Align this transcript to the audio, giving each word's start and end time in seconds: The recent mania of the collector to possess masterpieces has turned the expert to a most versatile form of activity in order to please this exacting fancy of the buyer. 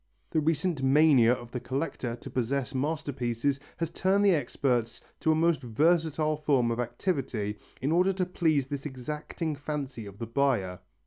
The 0.31 0.39
recent 0.39 0.81
mania 0.81 1.31
of 1.31 1.51
the 1.51 1.59
collector 1.59 2.15
to 2.15 2.29
possess 2.31 2.73
masterpieces 2.73 3.59
has 3.77 3.91
turned 3.91 4.25
the 4.25 4.33
expert 4.33 4.99
to 5.19 5.31
a 5.31 5.35
most 5.35 5.61
versatile 5.61 6.37
form 6.37 6.71
of 6.71 6.79
activity 6.79 7.59
in 7.83 7.91
order 7.91 8.11
to 8.13 8.25
please 8.25 8.65
this 8.65 8.87
exacting 8.87 9.53
fancy 9.55 10.07
of 10.07 10.17
the 10.17 10.25
buyer. 10.25 10.79